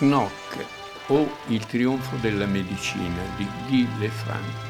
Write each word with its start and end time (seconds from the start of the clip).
Knock 0.00 0.66
o 1.08 1.28
Il 1.48 1.66
trionfo 1.66 2.16
della 2.16 2.46
medicina 2.46 3.22
di 3.36 3.46
Guy 3.66 3.88
Lefranc. 3.98 4.68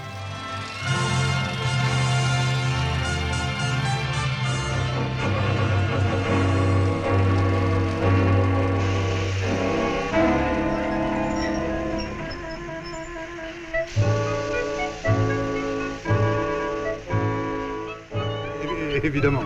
évidemment. 19.10 19.42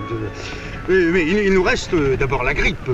Mais, 0.89 1.27
il, 1.27 1.53
nous 1.53 1.63
reste 1.63 1.95
d'abord 2.19 2.45
la 2.45 2.55
grippe. 2.55 2.91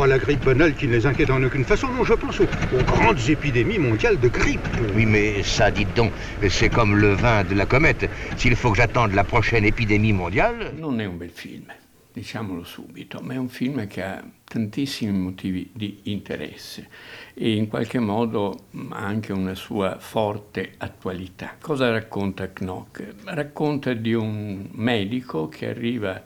Pas 0.00 0.06
la 0.06 0.16
grippe 0.16 0.46
banale 0.46 0.74
qui 0.74 0.86
ne 0.86 0.92
les 0.92 1.04
inquiète 1.04 1.28
en 1.28 1.42
aucune 1.42 1.62
façon, 1.62 1.88
non, 1.88 2.04
je 2.04 2.14
pense 2.14 2.40
aux, 2.40 2.44
aux 2.44 2.82
grandes 2.84 3.28
épidémies 3.28 3.78
mondiales 3.78 4.18
de 4.18 4.28
grippe. 4.28 4.66
Oui, 4.94 5.04
mais 5.04 5.42
ça, 5.42 5.70
dites 5.70 5.94
donc, 5.94 6.10
c'est 6.48 6.70
comme 6.70 6.96
le 6.96 7.12
vin 7.12 7.44
de 7.44 7.54
la 7.54 7.66
comète. 7.66 8.08
S'il 8.38 8.56
faut 8.56 8.70
que 8.70 8.78
j'attende 8.78 9.12
la 9.12 9.24
prochaine 9.24 9.66
épidémie 9.66 10.14
mondiale... 10.14 10.72
Non 10.74 11.02
è 11.02 11.04
un 11.04 11.18
bel 11.18 11.28
film, 11.28 11.66
diciamolo 12.14 12.64
subito, 12.64 13.20
ma 13.20 13.34
è 13.34 13.36
un 13.36 13.50
film 13.50 13.86
che 13.88 14.02
ha 14.02 14.24
tantissimi 14.42 15.12
motivi 15.12 15.68
di 15.74 16.00
interesse 16.04 16.88
e 17.34 17.54
in 17.54 17.68
qualche 17.68 17.98
modo 17.98 18.68
ha 18.88 19.04
anche 19.04 19.34
una 19.34 19.54
sua 19.54 19.98
forte 19.98 20.76
attualità. 20.78 21.56
Cosa 21.60 21.90
racconta 21.90 22.48
Knock? 22.48 23.16
Racconta 23.24 23.92
di 23.92 24.14
un 24.14 24.66
medico 24.72 25.50
che 25.50 25.68
arriva 25.68 26.22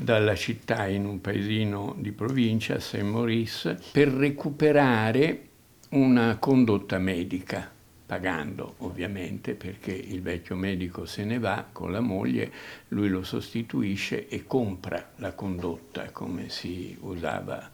dalla 0.00 0.34
città 0.34 0.86
in 0.86 1.04
un 1.04 1.20
paesino 1.20 1.94
di 1.98 2.12
provincia, 2.12 2.80
Saint-Maurice, 2.80 3.78
per 3.92 4.08
recuperare 4.08 5.48
una 5.90 6.36
condotta 6.38 6.98
medica 6.98 7.70
pagando 8.10 8.74
ovviamente 8.78 9.54
perché 9.54 9.92
il 9.92 10.20
vecchio 10.20 10.56
medico 10.56 11.04
se 11.04 11.24
ne 11.24 11.38
va 11.38 11.64
con 11.70 11.92
la 11.92 12.00
moglie, 12.00 12.50
lui 12.88 13.08
lo 13.08 13.22
sostituisce 13.22 14.26
e 14.26 14.46
compra 14.48 15.12
la 15.16 15.32
condotta 15.32 16.10
come 16.10 16.48
si 16.48 16.96
usava 17.02 17.70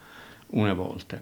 una 0.49 0.75
volta. 0.75 1.19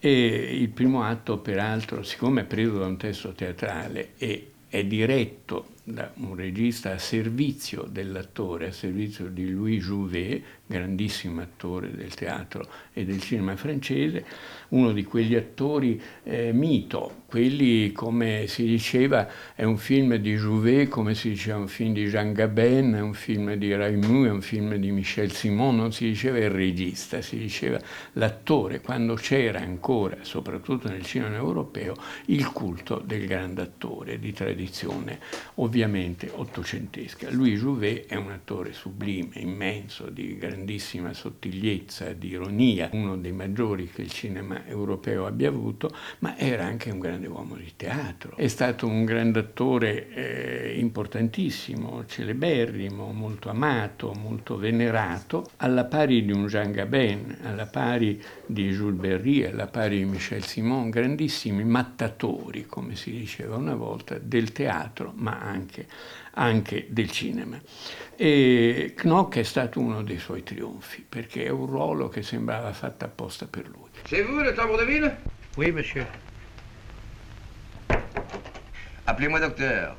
E 0.00 0.58
il 0.60 0.70
primo 0.70 1.04
atto, 1.04 1.38
peraltro, 1.38 2.02
siccome 2.02 2.40
è 2.40 2.44
preso 2.46 2.78
da 2.78 2.86
un 2.86 2.96
testo 2.96 3.32
teatrale 3.32 4.14
e 4.16 4.50
è 4.68 4.84
diretto 4.84 5.76
da 5.90 6.10
un 6.16 6.34
regista 6.34 6.92
a 6.92 6.98
servizio 6.98 7.86
dell'attore, 7.90 8.68
a 8.68 8.72
servizio 8.72 9.28
di 9.28 9.50
Louis 9.50 9.82
Jouvet, 9.82 10.42
grandissimo 10.66 11.40
attore 11.40 11.90
del 11.90 12.12
teatro 12.12 12.68
e 12.92 13.06
del 13.06 13.22
cinema 13.22 13.56
francese, 13.56 14.24
uno 14.68 14.92
di 14.92 15.02
quegli 15.04 15.34
attori 15.34 15.98
eh, 16.24 16.52
mito, 16.52 17.22
quelli 17.24 17.92
come 17.92 18.46
si 18.48 18.66
diceva 18.66 19.28
è 19.54 19.64
un 19.64 19.78
film 19.78 20.16
di 20.16 20.34
Jouvet, 20.34 20.88
come 20.88 21.14
si 21.14 21.30
diceva 21.30 21.56
un 21.56 21.68
film 21.68 21.94
di 21.94 22.06
Jean 22.06 22.34
Gabin, 22.34 22.92
è 22.92 23.00
un 23.00 23.14
film 23.14 23.54
di 23.54 23.74
Raimou, 23.74 24.26
è 24.26 24.30
un 24.30 24.42
film 24.42 24.74
di 24.74 24.90
Michel 24.90 25.32
Simon, 25.32 25.76
non 25.76 25.92
si 25.92 26.04
diceva 26.04 26.36
il 26.36 26.50
regista, 26.50 27.22
si 27.22 27.38
diceva 27.38 27.80
l'attore, 28.14 28.82
quando 28.82 29.14
c'era 29.14 29.60
ancora, 29.60 30.18
soprattutto 30.20 30.88
nel 30.88 31.04
cinema 31.04 31.36
europeo, 31.36 31.96
il 32.26 32.50
culto 32.52 33.02
del 33.02 33.26
grande 33.26 33.62
attore 33.62 34.18
di 34.18 34.32
tradizione. 34.32 35.18
Ovviamente 35.54 35.77
ottocentesca. 36.32 37.30
Louis 37.30 37.58
Jouvet 37.60 38.06
è 38.06 38.16
un 38.16 38.30
attore 38.30 38.72
sublime, 38.72 39.36
immenso, 39.36 40.10
di 40.10 40.36
grandissima 40.36 41.12
sottigliezza, 41.12 42.12
di 42.12 42.28
ironia, 42.28 42.88
uno 42.92 43.16
dei 43.16 43.32
maggiori 43.32 43.88
che 43.88 44.02
il 44.02 44.10
cinema 44.10 44.66
europeo 44.66 45.26
abbia 45.26 45.48
avuto, 45.48 45.94
ma 46.20 46.36
era 46.36 46.64
anche 46.64 46.90
un 46.90 46.98
grande 46.98 47.26
uomo 47.28 47.54
di 47.56 47.72
teatro. 47.76 48.36
È 48.36 48.48
stato 48.48 48.86
un 48.86 49.04
grande 49.04 49.40
attore 49.40 50.08
eh, 50.12 50.78
importantissimo, 50.78 52.04
celeberrimo, 52.06 53.12
molto 53.12 53.50
amato, 53.50 54.12
molto 54.12 54.56
venerato, 54.56 55.50
alla 55.56 55.84
pari 55.84 56.24
di 56.24 56.32
un 56.32 56.46
Jean 56.46 56.72
Gabin, 56.72 57.38
alla 57.42 57.66
pari 57.66 58.20
di 58.46 58.70
Jules 58.70 58.98
Berry, 58.98 59.44
alla 59.44 59.66
pari 59.66 59.98
di 59.98 60.04
Michel 60.04 60.44
Simon, 60.44 60.90
grandissimi 60.90 61.64
mattatori, 61.64 62.66
come 62.66 62.96
si 62.96 63.10
diceva 63.10 63.56
una 63.56 63.74
volta, 63.74 64.18
del 64.18 64.52
teatro, 64.52 65.12
ma 65.16 65.38
anche, 65.38 65.67
anche 66.34 66.86
del 66.88 67.10
cinema. 67.10 67.58
E 68.16 68.94
Knock 68.96 69.38
è 69.38 69.42
stato 69.42 69.80
uno 69.80 70.02
dei 70.02 70.18
suoi 70.18 70.42
trionfi, 70.42 71.04
perché 71.08 71.44
è 71.44 71.50
un 71.50 71.66
ruolo 71.66 72.08
che 72.08 72.22
sembrava 72.22 72.72
fatto 72.72 73.04
apposta 73.04 73.46
per 73.46 73.68
lui. 73.68 73.88
C'est 74.04 74.24
vous 74.24 74.42
le 74.42 74.54
tambour 74.54 74.78
de 74.78 74.84
ville 74.84 75.16
Oui, 75.56 75.72
monsieur. 75.72 76.06
Appelez-moi 79.04 79.40
docteur. 79.40 79.96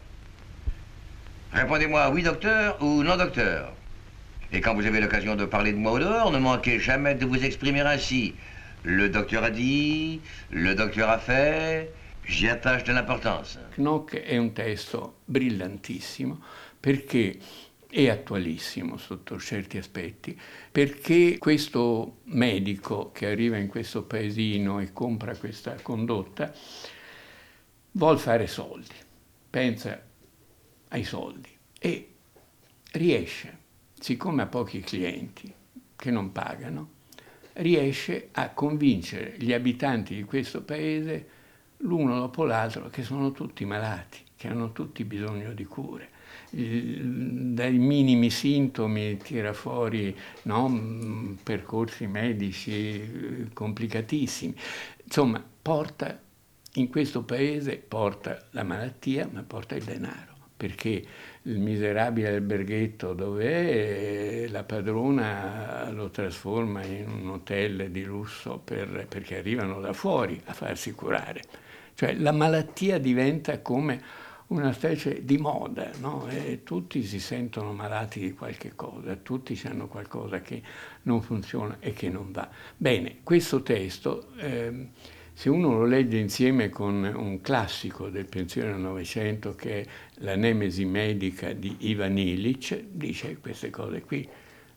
Répondez-moi 1.51 2.09
oui 2.09 2.21
docteur 2.21 2.77
ou 2.81 3.01
non 3.01 3.17
docteur. 3.17 3.73
Et 4.51 4.61
quand 4.61 4.73
vous 4.73 4.85
avez 4.85 4.99
l'occasion 4.99 5.35
de 5.35 5.45
parler 5.45 5.73
de 5.73 5.77
moi 5.77 5.93
au 5.93 5.99
dehors, 5.99 6.31
ne 6.31 6.39
manquez 6.39 6.79
jamais 6.79 7.15
de 7.15 7.25
vous 7.25 7.43
exprimer 7.43 7.81
ainsi. 7.81 8.35
Le 8.83 9.09
docteur 9.09 9.43
a 9.43 9.49
dit, 9.49 10.21
le 10.51 10.73
docteur 10.73 11.09
a 11.09 11.19
fait, 11.19 11.91
j'y 12.29 12.47
attache 12.47 12.83
de 12.83 12.93
l'importance. 12.93 13.59
Knock 13.75 14.15
è 14.15 14.37
un 14.37 14.53
testo 14.53 15.21
brillantissimo 15.25 16.39
perché 16.79 17.39
è 17.89 18.07
attualissimo 18.07 18.97
sotto 18.97 19.39
certi 19.39 19.79
aspetti, 19.79 20.39
perché 20.71 21.39
questo 21.39 22.19
medico 22.25 23.11
che 23.11 23.25
arriva 23.25 23.57
in 23.57 23.67
questo 23.67 24.03
paesino 24.03 24.79
e 24.79 24.93
compra 24.93 25.35
questa 25.35 25.73
condotta 25.81 26.53
vuol 27.93 28.19
fare 28.19 28.45
soldi, 28.45 28.93
pensa 29.49 29.99
ai 30.89 31.03
soldi 31.03 31.49
e 31.79 32.13
riesce, 32.91 33.57
siccome 33.99 34.43
ha 34.43 34.47
pochi 34.47 34.81
clienti 34.81 35.51
che 35.95 36.11
non 36.11 36.31
pagano, 36.31 36.97
riesce 37.53 38.29
a 38.33 38.51
convincere 38.51 39.35
gli 39.39 39.51
abitanti 39.51 40.13
di 40.15 40.23
questo 40.23 40.61
paese 40.61 41.37
l'uno 41.79 42.17
dopo 42.17 42.43
l'altro 42.45 42.89
che 42.89 43.03
sono 43.03 43.31
tutti 43.31 43.65
malati, 43.65 44.19
che 44.35 44.47
hanno 44.47 44.71
tutti 44.71 45.03
bisogno 45.03 45.53
di 45.53 45.65
cure 45.65 46.17
dai 46.51 47.77
minimi 47.77 48.29
sintomi 48.29 49.17
tira 49.17 49.53
fuori 49.53 50.15
no, 50.43 51.35
percorsi 51.43 52.07
medici 52.07 52.71
eh, 52.71 53.47
complicatissimi. 53.53 54.55
Insomma, 55.03 55.43
porta 55.61 56.19
in 56.73 56.89
questo 56.89 57.23
paese 57.23 57.77
porta 57.77 58.45
la 58.51 58.63
malattia, 58.63 59.29
ma 59.31 59.43
porta 59.43 59.75
il 59.75 59.83
denaro, 59.83 60.33
perché 60.55 61.03
il 61.43 61.59
miserabile 61.59 62.29
alberghetto 62.29 63.13
dove 63.13 64.45
è, 64.45 64.47
la 64.47 64.63
padrona 64.63 65.89
lo 65.91 66.09
trasforma 66.09 66.83
in 66.83 67.09
un 67.09 67.29
hotel 67.29 67.91
di 67.91 68.03
lusso 68.03 68.59
per, 68.63 69.05
perché 69.07 69.37
arrivano 69.37 69.79
da 69.79 69.93
fuori 69.93 70.39
a 70.45 70.53
farsi 70.53 70.91
curare. 70.93 71.67
Cioè 71.99 72.13
la 72.13 72.31
malattia 72.31 72.97
diventa 72.97 73.59
come 73.59 74.01
una 74.47 74.71
specie 74.71 75.25
di 75.25 75.37
moda, 75.37 75.91
no? 75.99 76.29
e 76.29 76.61
tutti 76.63 77.03
si 77.03 77.19
sentono 77.19 77.73
malati 77.73 78.21
di 78.21 78.31
qualche 78.31 78.71
cosa, 78.73 79.17
tutti 79.17 79.59
hanno 79.65 79.89
qualcosa 79.89 80.39
che 80.39 80.61
non 81.01 81.21
funziona 81.21 81.75
e 81.81 81.91
che 81.91 82.07
non 82.07 82.31
va. 82.31 82.49
Bene, 82.77 83.17
questo 83.21 83.63
testo, 83.63 84.29
eh, 84.37 84.87
se 85.33 85.49
uno 85.49 85.73
lo 85.73 85.83
legge 85.83 86.15
insieme 86.15 86.69
con 86.69 87.03
un 87.03 87.41
classico 87.41 88.07
del 88.07 88.27
pensiero 88.27 88.71
del 88.71 88.79
Novecento 88.79 89.53
che 89.53 89.81
è 89.81 89.85
La 90.19 90.37
Nemesi 90.37 90.85
medica 90.85 91.51
di 91.51 91.75
Ivan 91.79 92.17
Illich, 92.17 92.81
dice 92.91 93.39
queste 93.41 93.69
cose 93.69 94.03
qui. 94.03 94.25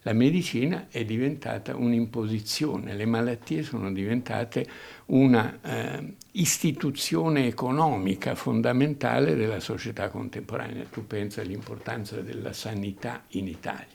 La 0.04 0.12
medicina 0.12 0.88
è 0.90 1.04
diventata 1.04 1.76
un'imposizione, 1.76 2.94
le 2.94 3.06
malattie 3.06 3.62
sono 3.62 3.92
diventate 3.92 4.66
una 5.06 5.60
eh, 5.62 6.14
istituzione 6.32 7.46
economica 7.46 8.34
fondamentale 8.34 9.36
della 9.36 9.60
società 9.60 10.08
contemporanea. 10.08 10.86
Tu 10.90 11.06
pensa 11.06 11.42
all'importanza 11.42 12.20
della 12.20 12.52
sanità 12.52 13.22
in 13.30 13.46
Italia 13.46 13.91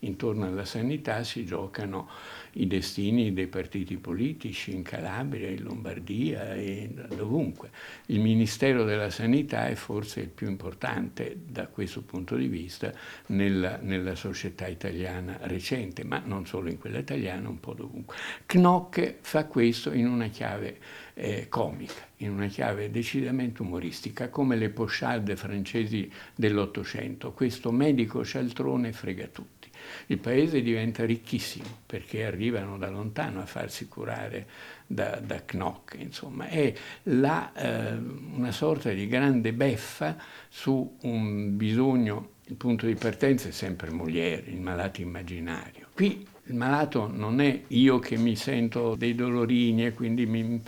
intorno 0.00 0.46
alla 0.46 0.64
sanità 0.64 1.24
si 1.24 1.44
giocano 1.44 2.08
i 2.52 2.66
destini 2.66 3.32
dei 3.32 3.46
partiti 3.46 3.96
politici 3.96 4.74
in 4.74 4.82
Calabria, 4.82 5.48
in 5.48 5.62
Lombardia 5.62 6.54
e 6.54 6.90
dovunque. 7.14 7.70
Il 8.06 8.20
Ministero 8.20 8.84
della 8.84 9.10
Sanità 9.10 9.68
è 9.68 9.74
forse 9.74 10.20
il 10.20 10.28
più 10.28 10.48
importante 10.48 11.36
da 11.46 11.66
questo 11.66 12.02
punto 12.02 12.36
di 12.36 12.48
vista 12.48 12.92
nella, 13.26 13.78
nella 13.80 14.14
società 14.14 14.66
italiana 14.66 15.38
recente, 15.42 16.04
ma 16.04 16.20
non 16.24 16.46
solo 16.46 16.68
in 16.68 16.78
quella 16.78 16.98
italiana, 16.98 17.48
un 17.48 17.60
po' 17.60 17.74
dovunque. 17.74 18.16
Knock 18.46 19.16
fa 19.20 19.44
questo 19.44 19.92
in 19.92 20.06
una 20.08 20.28
chiave 20.28 20.78
eh, 21.14 21.48
comica, 21.48 22.06
in 22.18 22.30
una 22.30 22.46
chiave 22.46 22.90
decisamente 22.90 23.62
umoristica, 23.62 24.30
come 24.30 24.56
le 24.56 24.70
pochade 24.70 25.36
francesi 25.36 26.10
dell'Ottocento. 26.34 27.32
Questo 27.32 27.70
medico 27.70 28.24
cialtrone 28.24 28.92
frega 28.92 29.26
tutti 29.26 29.57
il 30.06 30.18
paese 30.18 30.62
diventa 30.62 31.04
ricchissimo 31.04 31.66
perché 31.86 32.24
arrivano 32.24 32.78
da 32.78 32.88
lontano 32.88 33.40
a 33.40 33.46
farsi 33.46 33.88
curare 33.88 34.46
da, 34.86 35.20
da 35.22 35.42
Knock, 35.42 35.96
insomma, 35.98 36.48
è 36.48 36.72
la, 37.04 37.52
eh, 37.52 37.96
una 38.34 38.52
sorta 38.52 38.90
di 38.90 39.06
grande 39.06 39.52
beffa 39.52 40.16
su 40.48 40.96
un 41.02 41.56
bisogno, 41.56 42.30
il 42.46 42.56
punto 42.56 42.86
di 42.86 42.94
partenza 42.94 43.48
è 43.48 43.52
sempre 43.52 43.90
Molière, 43.90 44.50
il 44.50 44.60
malato 44.60 45.02
immaginario. 45.02 45.88
Qui 45.92 46.26
il 46.48 46.54
malato 46.54 47.10
non 47.12 47.40
è 47.40 47.62
io 47.68 47.98
che 47.98 48.16
mi 48.16 48.34
sento 48.34 48.94
dei 48.94 49.14
dolorini 49.14 49.84
e 49.84 49.92
quindi 49.92 50.24
mi, 50.24 50.62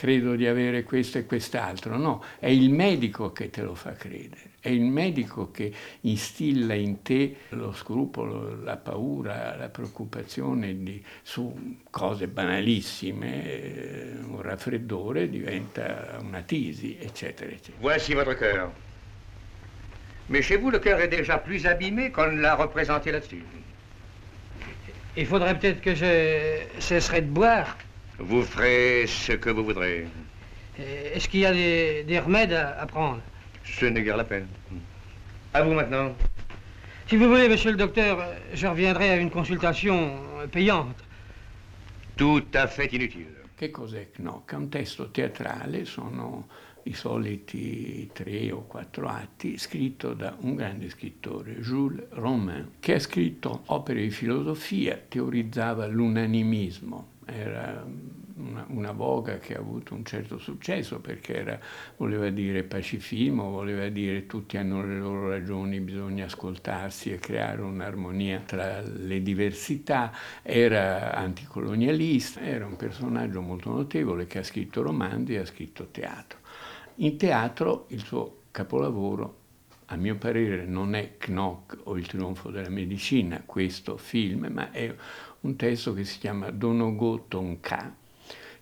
credo 0.00 0.34
di 0.34 0.46
avere 0.46 0.82
questo 0.82 1.18
e 1.18 1.26
quest'altro, 1.26 1.98
no, 1.98 2.24
è 2.38 2.46
il 2.46 2.70
medico 2.70 3.32
che 3.32 3.50
te 3.50 3.60
lo 3.60 3.74
fa 3.74 3.92
credere, 3.92 4.52
è 4.58 4.70
il 4.70 4.80
medico 4.80 5.50
che 5.50 5.70
instilla 6.00 6.72
in 6.72 7.02
te 7.02 7.36
lo 7.50 7.74
scrupolo, 7.74 8.62
la 8.62 8.78
paura, 8.78 9.54
la 9.56 9.68
preoccupazione 9.68 10.82
di, 10.82 11.04
su 11.20 11.76
cose 11.90 12.28
banalissime, 12.28 13.44
eh, 13.44 14.12
un 14.26 14.40
raffreddore 14.40 15.28
diventa 15.28 16.16
una 16.22 16.40
tisi, 16.40 16.96
eccetera, 16.98 17.50
eccetera. 17.50 17.76
Voici 17.80 18.14
votre 18.14 18.34
cœur. 18.38 18.70
Mais 20.28 20.40
chez 20.40 20.56
vous, 20.56 20.70
le 20.70 20.78
cœur 20.78 20.98
est 20.98 21.08
déjà 21.08 21.36
plus 21.36 21.66
abîmé 21.66 22.10
qu'on 22.10 22.40
l'a 22.40 22.54
représenté 22.54 23.12
là-dessus. 23.12 23.44
Il 25.14 25.26
faudrait 25.26 25.58
peut-être 25.58 25.82
que 25.82 25.94
je 25.94 26.62
cesserai 26.78 27.20
de 27.20 27.28
boire. 27.28 27.76
Vous 28.20 28.42
ferez 28.42 29.06
ce 29.06 29.32
que 29.32 29.50
vous 29.50 29.64
voudrez. 29.64 30.06
Euh, 30.78 31.14
Est-ce 31.14 31.28
qu'il 31.28 31.40
y 31.40 31.46
a 31.46 31.52
des, 31.52 32.04
des 32.04 32.18
remèdes 32.18 32.52
à, 32.52 32.78
à 32.80 32.86
prendre? 32.86 33.20
Ce 33.64 33.86
n'est 33.86 34.02
guère 34.02 34.16
la 34.16 34.24
peine. 34.24 34.46
À 35.54 35.62
vous 35.62 35.72
maintenant. 35.72 36.14
Si 37.08 37.16
vous 37.16 37.28
voulez, 37.28 37.48
monsieur 37.48 37.70
le 37.70 37.76
docteur, 37.76 38.20
euh, 38.20 38.34
je 38.54 38.66
reviendrai 38.66 39.10
à 39.10 39.16
une 39.16 39.30
consultation 39.30 40.16
euh, 40.38 40.46
payante. 40.46 40.96
Tout 42.16 42.44
à 42.54 42.66
fait 42.66 42.92
inutile. 42.92 43.34
Che 43.56 43.70
cos'è 43.70 44.08
Knock? 44.16 44.52
È 44.52 44.56
un 44.56 44.68
testo 44.68 45.10
teatrale, 45.10 45.84
sono 45.84 46.48
i 46.84 46.94
soliti 46.94 48.08
tre 48.12 48.50
o 48.52 48.62
quattro 48.66 49.06
atti, 49.08 49.58
scritto 49.58 50.14
da 50.14 50.34
un 50.40 50.54
grande 50.54 50.88
scrittore, 50.88 51.60
Jules 51.60 52.06
Romain, 52.10 52.70
che 52.80 52.94
ha 52.94 52.98
scritto 52.98 53.62
opere 53.66 54.00
di 54.00 54.10
filosofia, 54.10 54.98
teorizzava 55.08 55.86
l'unanimismo, 55.86 57.09
era 57.26 57.84
una, 58.36 58.64
una, 58.68 58.92
voga 58.92 59.38
che 59.38 59.54
ha 59.54 59.58
avuto 59.58 59.94
un 59.94 60.04
certo 60.04 60.38
successo 60.38 61.00
perché 61.00 61.36
era, 61.36 61.60
voleva 61.96 62.30
dire 62.30 62.62
pacifismo, 62.62 63.50
voleva 63.50 63.88
dire 63.88 64.26
tutti 64.26 64.56
hanno 64.56 64.84
le 64.84 64.98
loro 64.98 65.28
ragioni, 65.28 65.80
bisogna 65.80 66.24
ascoltarsi 66.24 67.12
e 67.12 67.18
creare 67.18 67.60
un'armonia 67.62 68.42
tra 68.46 68.80
le 68.80 69.22
diversità, 69.22 70.12
era 70.42 71.14
anticolonialista, 71.14 72.40
era 72.40 72.66
un 72.66 72.76
personaggio 72.76 73.40
molto 73.40 73.70
notevole 73.70 74.26
che 74.26 74.38
ha 74.38 74.44
scritto 74.44 74.82
romanzi 74.82 75.34
e 75.34 75.38
ha 75.38 75.46
scritto 75.46 75.88
teatro. 75.90 76.38
In 76.96 77.16
teatro 77.16 77.86
il 77.88 78.02
suo 78.02 78.42
capolavoro 78.50 79.38
a 79.92 79.96
mio 79.96 80.16
parere 80.16 80.66
non 80.66 80.94
è 80.94 81.16
Knock 81.18 81.78
o 81.84 81.96
il 81.96 82.06
trionfo 82.06 82.50
della 82.50 82.68
medicina, 82.68 83.42
questo 83.44 83.96
film, 83.96 84.46
ma 84.52 84.70
è 84.70 84.94
un 85.40 85.56
testo 85.56 85.94
che 85.94 86.04
si 86.04 86.18
chiama 86.18 86.50
Donogo 86.50 87.24
Tonka, 87.28 87.94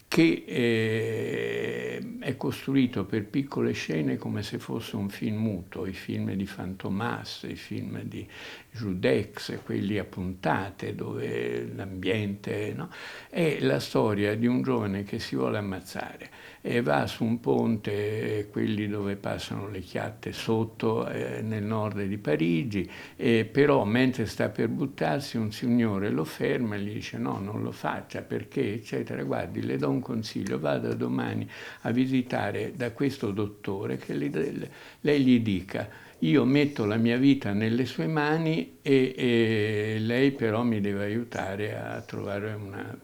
che 0.08 0.44
eh, 0.46 2.16
è 2.20 2.36
costruito 2.36 3.04
per 3.04 3.26
piccole 3.26 3.72
scene 3.72 4.16
come 4.16 4.42
se 4.42 4.58
fosse 4.58 4.96
un 4.96 5.10
film 5.10 5.36
muto, 5.36 5.84
i 5.84 5.92
film 5.92 6.32
di 6.32 6.46
Fantomas, 6.46 7.46
i 7.46 7.56
film 7.56 8.00
di 8.02 8.26
Judex, 8.72 9.58
quelli 9.64 9.98
a 9.98 10.04
puntate 10.04 10.94
dove 10.94 11.70
l'ambiente 11.74 12.72
no? 12.74 12.88
è 13.28 13.58
la 13.60 13.80
storia 13.80 14.34
di 14.34 14.46
un 14.46 14.62
giovane 14.62 15.04
che 15.04 15.18
si 15.18 15.36
vuole 15.36 15.58
ammazzare 15.58 16.30
e 16.60 16.82
va 16.82 17.06
su 17.06 17.24
un 17.24 17.40
ponte, 17.40 18.48
quelli 18.50 18.88
dove 18.88 19.16
passano 19.16 19.68
le 19.68 19.80
chiatte 19.80 20.32
sotto 20.32 21.08
eh, 21.08 21.40
nel 21.42 21.62
nord 21.62 22.02
di 22.02 22.18
Parigi, 22.18 22.88
e 23.16 23.44
però 23.44 23.84
mentre 23.84 24.26
sta 24.26 24.48
per 24.48 24.68
buttarsi 24.68 25.36
un 25.36 25.52
signore 25.52 26.10
lo 26.10 26.24
ferma 26.24 26.76
e 26.76 26.80
gli 26.80 26.92
dice 26.92 27.18
no, 27.18 27.38
non 27.38 27.62
lo 27.62 27.72
faccia 27.72 28.22
perché 28.22 28.74
eccetera, 28.74 29.22
guardi 29.22 29.62
le 29.62 29.76
do 29.76 29.90
un 29.90 30.00
consiglio, 30.00 30.58
vada 30.58 30.94
domani 30.94 31.48
a 31.82 31.90
visitare 31.90 32.72
da 32.74 32.90
questo 32.92 33.30
dottore 33.30 33.96
che 33.96 34.14
lei, 34.14 34.68
lei 35.00 35.22
gli 35.22 35.40
dica 35.40 36.06
io 36.22 36.44
metto 36.44 36.84
la 36.84 36.96
mia 36.96 37.16
vita 37.16 37.52
nelle 37.52 37.84
sue 37.84 38.08
mani 38.08 38.78
e, 38.82 39.14
e 39.16 39.96
lei 40.00 40.32
però 40.32 40.64
mi 40.64 40.80
deve 40.80 41.04
aiutare 41.04 41.78
a 41.78 42.00
trovare 42.00 42.54
una 42.54 42.98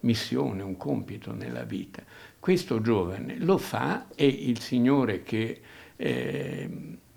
missione, 0.00 0.62
un 0.62 0.76
compito 0.76 1.32
nella 1.32 1.62
vita. 1.62 2.02
Questo 2.46 2.80
giovane 2.80 3.38
lo 3.40 3.58
fa 3.58 4.06
e 4.14 4.24
il 4.24 4.60
Signore 4.60 5.24
che, 5.24 5.60
eh, 5.96 6.70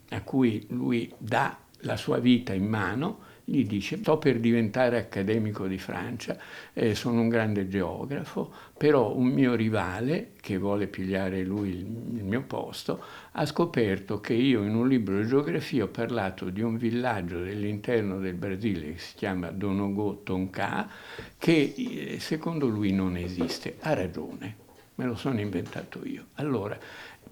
a 0.10 0.24
cui 0.24 0.66
lui 0.70 1.14
dà 1.20 1.56
la 1.82 1.98
sua 1.98 2.18
vita 2.18 2.52
in 2.54 2.66
mano 2.66 3.20
gli 3.44 3.64
dice 3.64 3.98
sto 3.98 4.18
per 4.18 4.40
diventare 4.40 4.98
accademico 4.98 5.68
di 5.68 5.78
Francia, 5.78 6.36
eh, 6.74 6.96
sono 6.96 7.22
un 7.22 7.30
grande 7.30 7.68
geografo, 7.68 8.52
però 8.76 9.16
un 9.16 9.28
mio 9.28 9.54
rivale, 9.54 10.32
che 10.42 10.58
vuole 10.58 10.88
pigliare 10.88 11.44
lui 11.44 11.70
il, 11.76 12.18
il, 12.18 12.24
mio 12.24 12.42
posto, 12.42 13.00
ha 13.34 13.46
scoperto 13.46 14.20
che 14.20 14.34
io 14.34 14.64
in 14.64 14.74
un 14.74 14.88
libro 14.88 15.22
di 15.22 15.28
geografia 15.28 15.84
ho 15.84 15.90
parlato 15.90 16.50
di 16.50 16.64
un 16.64 16.76
villaggio 16.76 17.44
dell'interno 17.44 18.18
del 18.18 18.34
Brasile 18.34 18.94
che 18.94 18.98
si 18.98 19.14
chiama 19.14 19.52
Donogo 19.52 20.22
Tonka, 20.24 20.90
che 21.38 21.76
eh, 21.78 22.20
secondo 22.20 22.66
lui 22.66 22.94
non 22.94 23.16
esiste. 23.16 23.76
Ha 23.82 23.94
ragione, 23.94 24.68
me 25.00 25.06
lo 25.06 25.16
sono 25.16 25.40
inventato 25.40 26.06
io. 26.06 26.26
Allora, 26.34 26.78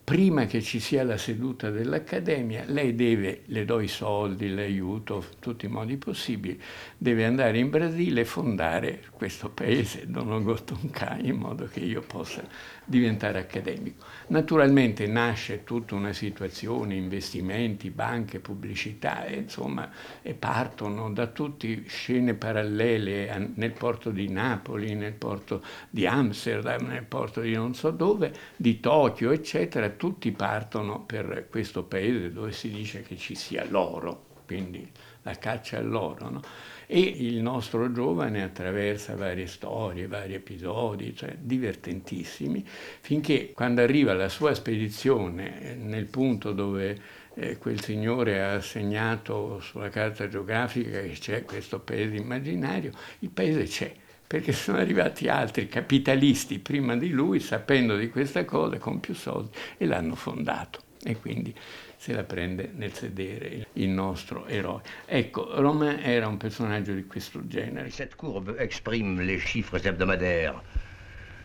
prima 0.07 0.45
che 0.45 0.61
ci 0.61 0.79
sia 0.79 1.03
la 1.03 1.17
seduta 1.17 1.69
dell'Accademia, 1.69 2.63
lei 2.67 2.95
deve, 2.95 3.41
le 3.47 3.65
do 3.65 3.81
i 3.81 3.89
soldi, 3.89 4.55
l'aiuto, 4.55 5.21
tutti 5.41 5.65
i 5.65 5.67
modi 5.67 5.97
possibili, 5.97 6.57
deve 6.97 7.25
andare 7.25 7.57
in 7.57 7.69
Brasile 7.69 8.21
e 8.21 8.25
fondare 8.25 9.03
questo 9.11 9.49
paese, 9.49 10.09
Donogotonkai, 10.09 11.27
in 11.27 11.35
modo 11.35 11.65
che 11.65 11.81
io 11.81 11.99
possa 12.07 12.41
diventare 12.85 13.39
accademico. 13.39 14.05
Naturalmente 14.27 15.07
nasce 15.07 15.65
tutta 15.65 15.95
una 15.95 16.13
situazione, 16.13 16.95
investimenti, 16.95 17.89
banche, 17.89 18.39
pubblicità, 18.39 19.25
e, 19.25 19.35
insomma, 19.39 19.91
e 20.21 20.33
partono 20.33 21.11
da 21.11 21.27
tutte 21.27 21.83
scene 21.87 22.33
parallele 22.33 23.51
nel 23.55 23.73
porto 23.73 24.09
di 24.11 24.29
Napoli, 24.29 24.95
nel 24.95 25.11
porto 25.11 25.61
di 25.89 26.07
Amsterdam, 26.07 26.87
nel 26.87 27.03
porto 27.03 27.41
di 27.41 27.51
non 27.51 27.75
so 27.75 27.91
dove, 27.91 28.33
di 28.55 28.79
Tokyo, 28.79 29.31
eccetera, 29.31 29.95
tutti 29.97 30.31
partono 30.31 31.03
per 31.03 31.47
questo 31.49 31.83
paese 31.83 32.31
dove 32.31 32.51
si 32.51 32.69
dice 32.69 33.01
che 33.01 33.17
ci 33.17 33.35
sia 33.35 33.65
l'oro, 33.65 34.25
quindi 34.45 34.89
la 35.23 35.33
caccia 35.37 35.77
all'oro. 35.77 36.29
No? 36.29 36.41
E 36.85 36.99
il 36.99 37.41
nostro 37.41 37.91
giovane 37.91 38.41
attraversa 38.41 39.15
varie 39.15 39.47
storie, 39.47 40.07
vari 40.07 40.35
episodi, 40.35 41.13
cioè 41.13 41.35
divertentissimi, 41.37 42.65
finché 43.01 43.51
quando 43.53 43.81
arriva 43.81 44.13
la 44.13 44.29
sua 44.29 44.53
spedizione 44.53 45.75
nel 45.75 46.05
punto 46.05 46.53
dove 46.53 46.97
eh, 47.33 47.57
quel 47.57 47.81
signore 47.81 48.41
ha 48.41 48.61
segnato 48.61 49.59
sulla 49.59 49.89
carta 49.89 50.29
geografica 50.29 51.01
che 51.01 51.17
c'è 51.19 51.43
questo 51.43 51.79
paese 51.79 52.15
immaginario, 52.15 52.91
il 53.19 53.29
paese 53.29 53.63
c'è 53.63 53.93
perché 54.27 54.51
sono 54.51 54.77
arrivati 54.77 55.29
altri 55.29 55.69
capitalisti 55.69 56.59
prima 56.59 56.97
di 56.97 57.09
lui, 57.09 57.39
sapendo 57.39 57.95
di 57.95 58.09
questa 58.09 58.43
cosa, 58.43 58.77
con 58.77 58.99
più 58.99 59.15
soldi, 59.15 59.57
e 59.77 59.85
l'hanno 59.85 60.15
fondato. 60.15 60.81
E 61.01 61.15
quindi 61.15 61.55
se 61.95 62.13
la 62.13 62.23
prende 62.23 62.71
nel 62.75 62.93
sedere 62.93 63.67
il 63.73 63.89
nostro 63.89 64.45
eroe. 64.47 64.81
Ecco, 65.05 65.49
Romain 65.61 65.99
era 66.01 66.27
un 66.27 66.37
personaggio 66.37 66.93
di 66.93 67.05
questo 67.05 67.47
genere. 67.47 67.89
Cette 67.89 68.15
courbe 68.15 68.57
exprime 68.57 69.23
les 69.23 69.39
chiffres 69.39 69.83
hebdomadaires. 69.85 70.61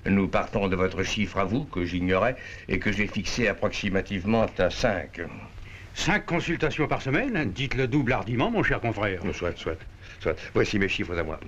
Nous 0.04 0.28
partons 0.28 0.68
de 0.68 0.74
votre 0.74 1.04
chiffre 1.04 1.38
à 1.38 1.44
vous, 1.44 1.64
que 1.66 1.84
j'ignorais, 1.84 2.36
et 2.66 2.78
que 2.78 2.90
j'ai 2.90 3.06
fixé 3.06 3.46
approximativement 3.46 4.46
à 4.58 4.68
5. 4.68 5.22
Cinq 5.94 6.24
consultations 6.26 6.88
par 6.88 7.02
semaine 7.02 7.52
Dites 7.52 7.74
le 7.74 7.86
double 7.86 8.12
hardiment, 8.12 8.50
mon 8.50 8.64
cher 8.64 8.80
confrère. 8.80 9.22
Soit, 9.32 9.56
soit, 9.56 9.78
soit. 10.20 10.36
Voici 10.54 10.78
mes 10.78 10.88
chiffres 10.88 11.16
à 11.16 11.22
moi. 11.22 11.38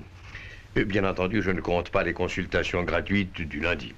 Bien 0.75 1.05
entendu, 1.05 1.41
je 1.41 1.53
ne 1.53 1.61
compte 1.61 1.91
pas 1.91 2.03
les 2.03 2.13
consultations 2.13 2.83
gratuites 2.83 3.41
du 3.43 3.61
lundi. 3.61 3.95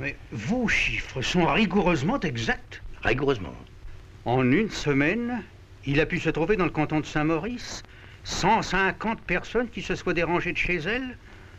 Mais 0.00 0.16
vos 0.32 0.66
chiffres 0.66 1.22
sont 1.22 1.46
rigoureusement 1.46 2.18
exacts. 2.20 2.82
Rigoureusement. 3.02 3.54
En 4.24 4.50
une 4.50 4.68
semaine, 4.68 5.42
il 5.86 6.00
a 6.00 6.06
pu 6.06 6.18
se 6.18 6.30
trouver 6.30 6.56
dans 6.56 6.64
le 6.64 6.70
canton 6.70 7.00
de 7.00 7.06
Saint-Maurice 7.06 7.84
150 8.24 9.20
personnes 9.22 9.68
qui 9.68 9.80
se 9.80 9.94
soient 9.94 10.12
dérangées 10.12 10.52
de 10.52 10.58
chez 10.58 10.76
elles 10.76 11.16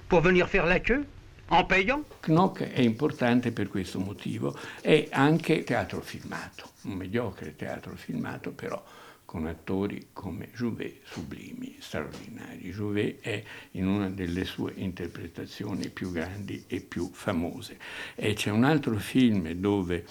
pour 0.08 0.22
venir 0.22 0.48
faire 0.48 0.66
la 0.66 0.80
queue 0.80 1.06
en 1.50 1.63
payant. 1.63 2.04
Knock 2.22 2.62
è 2.62 2.82
importante 2.82 3.51
per 3.51 3.70
questo 3.70 4.00
motivo, 4.00 4.56
è 4.82 5.08
anche 5.12 5.63
teatro 5.63 6.01
filmato, 6.01 6.70
un 6.84 6.94
mediocre 6.94 7.56
teatro 7.56 7.94
filmato, 7.96 8.51
però 8.51 8.84
con 9.30 9.46
attori 9.46 10.08
come 10.12 10.50
Jouvet, 10.56 11.02
sublimi, 11.04 11.76
straordinari. 11.78 12.72
Jouvet 12.72 13.22
è 13.22 13.44
in 13.74 13.86
una 13.86 14.10
delle 14.10 14.44
sue 14.44 14.74
interpretazioni 14.78 15.90
più 15.90 16.12
grandi 16.12 16.64
e 16.66 16.82
più 16.82 17.08
famose. 17.12 17.78
E 18.16 18.34
c'è 18.34 18.50
un 18.50 18.64
altro 18.64 18.98
film 18.98 19.52
dove 19.52 20.04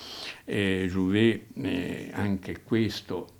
eh, 0.44 0.86
Jouvet, 0.88 1.46
eh, 1.56 2.10
anche 2.12 2.62
questo 2.62 3.38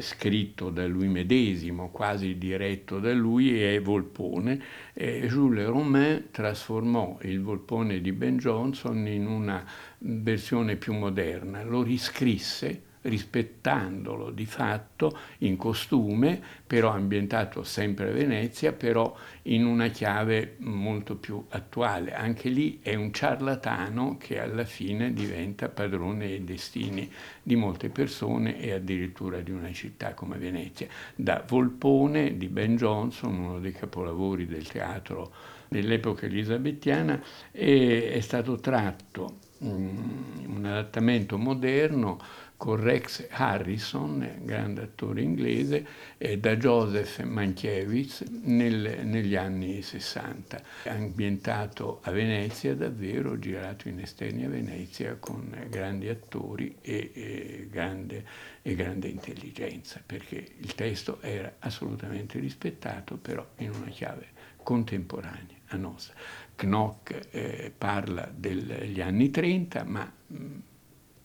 scritto 0.00 0.68
da 0.68 0.86
lui 0.86 1.08
medesimo, 1.08 1.88
quasi 1.88 2.36
diretto 2.36 3.00
da 3.00 3.14
lui, 3.14 3.58
è 3.58 3.80
Volpone. 3.80 4.62
Eh, 4.92 5.26
Jules 5.28 5.66
Romain 5.66 6.28
trasformò 6.30 7.20
il 7.22 7.40
Volpone 7.40 8.02
di 8.02 8.12
Ben 8.12 8.36
Jonson 8.36 9.06
in 9.06 9.26
una 9.26 9.64
versione 10.00 10.76
più 10.76 10.92
moderna, 10.92 11.62
lo 11.62 11.82
riscrisse 11.82 12.92
rispettandolo 13.04 14.30
di 14.30 14.46
fatto 14.46 15.16
in 15.38 15.56
costume, 15.56 16.40
però 16.66 16.90
ambientato 16.90 17.62
sempre 17.62 18.08
a 18.08 18.12
Venezia, 18.12 18.72
però 18.72 19.14
in 19.42 19.64
una 19.64 19.88
chiave 19.88 20.56
molto 20.58 21.16
più 21.16 21.44
attuale. 21.50 22.14
Anche 22.14 22.48
lì 22.48 22.80
è 22.82 22.94
un 22.94 23.12
ciarlatano 23.12 24.16
che 24.18 24.40
alla 24.40 24.64
fine 24.64 25.12
diventa 25.12 25.68
padrone 25.68 26.26
dei 26.26 26.44
destini 26.44 27.10
di 27.42 27.56
molte 27.56 27.88
persone 27.88 28.58
e 28.58 28.72
addirittura 28.72 29.40
di 29.40 29.50
una 29.50 29.72
città 29.72 30.14
come 30.14 30.38
Venezia. 30.38 30.86
Da 31.14 31.44
Volpone 31.46 32.36
di 32.36 32.48
Ben 32.48 32.76
Jonson, 32.76 33.34
uno 33.34 33.58
dei 33.58 33.72
capolavori 33.72 34.46
del 34.46 34.66
teatro 34.66 35.32
dell'epoca 35.68 36.26
elisabettiana, 36.26 37.20
è, 37.50 38.18
stato 38.20 38.56
tratto 38.60 39.38
um, 39.58 40.44
un 40.46 40.64
adattamento 40.64 41.36
moderno 41.36 42.20
con 42.56 42.80
Rex 42.80 43.26
Harrison, 43.30 44.40
grande 44.42 44.82
attore 44.82 45.22
inglese, 45.22 45.86
e 46.16 46.38
da 46.38 46.56
Joseph 46.56 47.22
Mankiewicz 47.22 48.22
nel, 48.42 49.00
negli 49.04 49.34
anni 49.34 49.82
60. 49.82 50.62
Ambientato 50.84 52.00
a 52.02 52.10
Venezia 52.10 52.74
davvero, 52.74 53.38
girato 53.38 53.88
in 53.88 54.00
esterni 54.00 54.44
a 54.44 54.48
Venezia 54.48 55.16
con 55.18 55.66
grandi 55.68 56.08
attori 56.08 56.76
e, 56.80 57.10
e, 57.12 57.68
grande, 57.70 58.24
e 58.62 58.74
grande 58.74 59.08
intelligenza, 59.08 60.00
perché 60.04 60.46
il 60.58 60.74
testo 60.74 61.20
era 61.20 61.56
assolutamente 61.58 62.38
rispettato, 62.38 63.16
però 63.16 63.46
in 63.58 63.70
una 63.70 63.90
chiave 63.90 64.28
contemporanea 64.62 65.56
a 65.68 65.76
nostra. 65.76 66.14
Knock 66.56 67.28
eh, 67.30 67.72
parla 67.76 68.30
degli 68.34 69.00
anni 69.00 69.30
30, 69.30 69.84
ma 69.84 70.10
mh, 70.26 70.36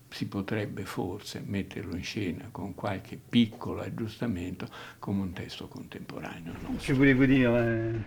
si 0.10 0.28
potrebbe 0.28 0.86
forse 0.86 1.42
metterlo 1.46 1.96
in 1.96 2.04
scena 2.04 2.50
con 2.52 2.74
qualche 2.76 3.18
piccolo 3.18 3.82
aggiustamento 3.82 4.68
come 4.98 5.22
un 5.22 5.34
testo 5.34 5.68
contemporaneo. 5.68 6.54
Nostro. 6.54 6.78
Che 6.78 6.94
voulez-vous 6.94 7.26
dire 7.26 7.48
un, 7.48 8.04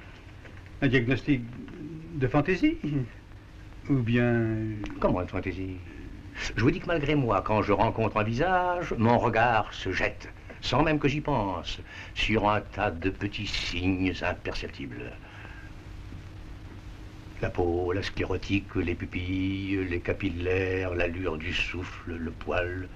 un 0.81 0.89
diagnostic 0.89 1.43
de 2.13 2.29
fantaisie 2.29 2.79
Ou 3.89 4.03
bien... 4.03 4.81
Comment 5.01 5.25
de 5.25 5.31
fantaisie? 5.31 5.79
Je 6.57 6.63
vous 6.63 6.71
dis 6.71 6.81
que 6.81 6.87
malgré 6.87 7.15
moi, 7.15 7.43
quand 7.43 7.63
je 7.63 7.73
rencontre 7.73 8.17
un 8.17 8.23
visage, 8.23 8.95
mon 8.97 9.19
regard 9.19 9.73
se 9.75 9.93
jette, 9.93 10.29
sans 10.61 10.83
même 10.83 10.99
que 10.99 11.09
j'y 11.09 11.21
pense, 11.21 11.81
sur 12.15 12.49
un 12.49 12.61
tas 12.61 12.91
de 12.91 13.11
petits 13.11 13.47
signes 13.47 14.15
imperceptibles. 14.23 15.13
La 17.43 17.51
peau, 17.51 17.93
la 17.93 18.05
sclérotique, 18.05 18.77
les 18.77 18.95
pupilles, 18.95 19.85
les 19.91 19.99
capillaires, 19.99 20.95
l'allure 20.95 21.37
du 21.37 21.53
souffle, 21.53 22.15
le 22.17 22.31
poil, 22.31 22.89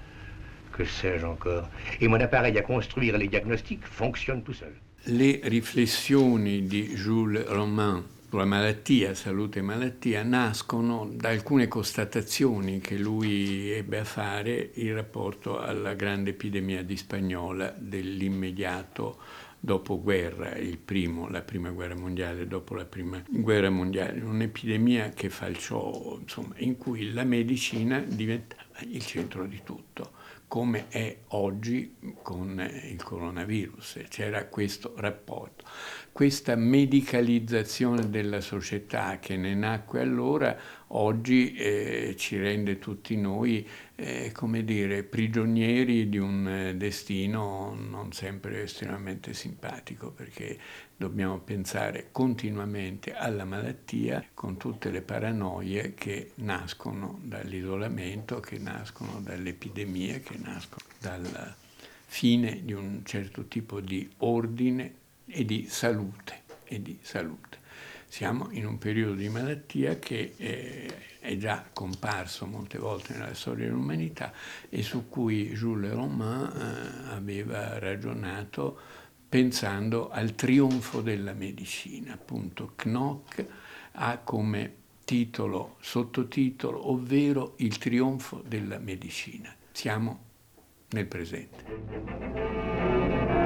que 0.71 0.85
sais-je 0.85 1.25
encore. 1.25 1.67
Et 1.99 2.07
mon 2.07 2.19
appareil 2.21 2.57
à 2.57 2.61
construire 2.61 3.17
les 3.17 3.27
diagnostics 3.27 3.85
fonctionne 3.85 4.43
tout 4.43 4.53
seul. 4.53 4.73
Le 5.07 5.41
riflessioni 5.43 6.65
di 6.65 6.95
Jules 6.95 7.45
Romain 7.49 8.05
sulla 8.29 8.45
malattia, 8.45 9.13
salute 9.13 9.59
e 9.59 9.61
malattia, 9.61 10.23
nascono 10.23 11.09
da 11.11 11.29
alcune 11.29 11.67
constatazioni 11.67 12.79
che 12.79 12.97
lui 12.97 13.71
ebbe 13.71 13.99
a 13.99 14.03
fare 14.05 14.71
in 14.75 14.93
rapporto 14.95 15.59
alla 15.59 15.93
grande 15.93 16.29
epidemia 16.29 16.83
di 16.83 16.95
spagnola 16.95 17.73
dell'immediato 17.77 19.17
dopoguerra, 19.59 20.55
primo, 20.83 21.27
la 21.29 21.41
prima 21.41 21.69
guerra 21.71 21.95
mondiale, 21.95 22.47
dopo 22.47 22.75
la 22.75 22.85
prima 22.85 23.23
guerra 23.27 23.69
mondiale, 23.69 24.21
un'epidemia 24.21 25.09
che 25.09 25.29
falciò, 25.29 26.17
insomma, 26.21 26.55
in 26.57 26.77
cui 26.77 27.11
la 27.13 27.23
medicina 27.23 27.99
diventava 27.99 28.79
il 28.89 29.03
centro 29.03 29.45
di 29.45 29.61
tutto, 29.63 30.11
come 30.47 30.87
è 30.87 31.17
oggi 31.29 31.95
con 32.21 32.65
il 32.89 33.03
coronavirus. 33.03 34.05
C'era 34.07 34.45
questo 34.45 34.93
rapporto. 34.97 35.65
Questa 36.11 36.55
medicalizzazione 36.55 38.09
della 38.09 38.41
società 38.41 39.19
che 39.19 39.35
ne 39.35 39.53
nacque 39.53 40.01
allora 40.01 40.57
oggi 40.87 41.53
eh, 41.53 42.15
ci 42.17 42.37
rende 42.37 42.79
tutti 42.79 43.17
noi, 43.17 43.67
eh, 43.99 44.31
come 44.31 44.63
dire, 44.63 45.01
prigionieri 45.01 46.07
di 46.07 46.19
un 46.19 46.47
eh, 46.47 46.75
destino 46.75 47.73
non 47.73 48.11
sempre 48.11 48.61
estremamente 48.61 49.33
simpatico, 49.33 50.11
perché 50.11 50.55
dobbiamo 50.95 51.39
pensare 51.39 52.09
continuamente 52.11 53.15
alla 53.15 53.43
malattia 53.43 54.23
con 54.35 54.55
tutte 54.57 54.91
le 54.91 55.01
paranoie 55.01 55.95
che 55.95 56.33
nascono 56.35 57.19
dall'isolamento, 57.23 58.39
che 58.39 58.59
nascono 58.59 59.19
dalle 59.19 59.49
epidemie, 59.49 60.19
che 60.19 60.37
nascono 60.37 60.85
dalla 60.99 61.55
fine 62.05 62.61
di 62.63 62.73
un 62.73 63.01
certo 63.03 63.45
tipo 63.47 63.81
di 63.81 64.07
ordine 64.17 64.93
e 65.25 65.43
di 65.43 65.65
salute. 65.67 66.43
E 66.65 66.81
di 66.83 66.99
salute. 67.01 67.65
Siamo 68.09 68.47
in 68.51 68.65
un 68.65 68.77
periodo 68.77 69.13
di 69.13 69.29
malattia 69.29 69.99
che 69.99 70.33
eh, 70.37 71.19
è 71.19 71.35
già 71.37 71.65
comparso 71.71 72.45
molte 72.45 72.77
volte 72.77 73.13
nella 73.13 73.33
storia 73.33 73.65
dell'umanità 73.65 74.31
e 74.69 74.81
su 74.81 75.09
cui 75.09 75.49
Jules 75.49 75.91
Romain 75.91 76.51
eh, 76.55 77.13
aveva 77.13 77.77
ragionato 77.79 78.79
pensando 79.27 80.09
al 80.09 80.35
trionfo 80.35 81.01
della 81.01 81.33
medicina. 81.33 82.13
Appunto, 82.13 82.71
Knock 82.75 83.45
ha 83.91 84.17
come 84.19 84.75
titolo, 85.03 85.75
sottotitolo, 85.81 86.89
ovvero 86.89 87.53
il 87.57 87.77
trionfo 87.77 88.41
della 88.47 88.79
medicina. 88.79 89.53
Siamo 89.71 90.23
nel 90.89 91.05
presente. 91.05 93.36